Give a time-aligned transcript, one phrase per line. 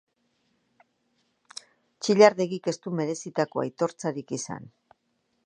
[1.99, 4.69] Txillardegik ez du merezitako aitortzarik izan.